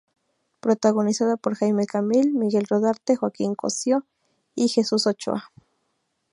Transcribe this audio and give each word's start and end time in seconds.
Protagonizada 0.61 1.37
por 1.37 1.53
Jaime 1.55 1.85
Camil, 1.85 2.33
Miguel 2.33 2.65
Rodarte, 2.67 3.15
Joaquín 3.15 3.53
Cosío 3.53 4.03
y 4.55 4.67
Jesús 4.69 5.05
Ochoa. 5.05 5.51